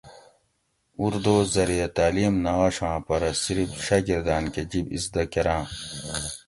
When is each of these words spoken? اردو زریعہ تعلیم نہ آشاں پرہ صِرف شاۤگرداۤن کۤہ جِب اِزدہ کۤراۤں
اردو 1.03 1.35
زریعہ 1.55 1.87
تعلیم 1.97 2.33
نہ 2.43 2.51
آشاں 2.65 2.97
پرہ 3.07 3.31
صِرف 3.43 3.69
شاۤگرداۤن 3.85 4.45
کۤہ 4.53 4.63
جِب 4.71 4.85
اِزدہ 4.95 5.23
کۤراۤں 5.31 5.65